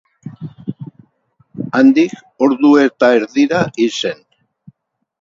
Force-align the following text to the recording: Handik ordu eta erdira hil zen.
Handik 1.81 2.17
ordu 2.49 2.75
eta 2.87 3.13
erdira 3.21 3.65
hil 3.77 3.97
zen. 4.03 4.29